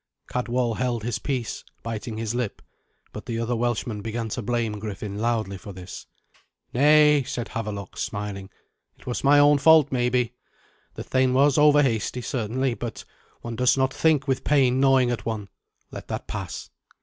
[0.27, 2.63] Cadwal held his peace, biting his lip,
[3.13, 6.07] but the other Welshman began to blame Griffin loudly for this.
[6.73, 8.49] "Nay," said Havelok, smiling;
[8.97, 10.33] "it was my own fault maybe.
[10.95, 13.03] The thane was overhasty certainly, but
[13.41, 15.49] one does not think with pain gnawing at one.
[15.91, 16.71] Let that pass.